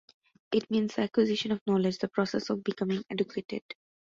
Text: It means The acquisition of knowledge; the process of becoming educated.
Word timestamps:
It 0.51 0.71
means 0.71 0.95
The 0.95 1.03
acquisition 1.03 1.51
of 1.51 1.61
knowledge; 1.67 1.99
the 1.99 2.07
process 2.07 2.49
of 2.49 2.63
becoming 2.63 3.03
educated. 3.11 3.61